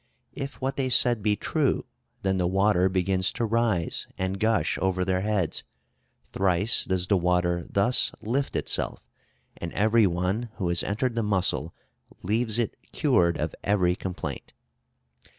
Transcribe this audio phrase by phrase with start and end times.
[0.33, 1.85] If what they said be true,
[2.23, 5.63] then the water begins to rise and gush over their heads;
[6.33, 9.05] thrice does the water thus lift itself,
[9.57, 11.75] and every one who has entered the mussel
[12.23, 14.53] leaves it cured of every complaint.